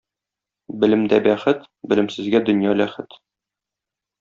Белемдә 0.83 1.19
бәхет, 1.27 1.61
белемсезгә 1.93 2.43
дөнья 2.49 2.75
ләхет. 2.83 3.21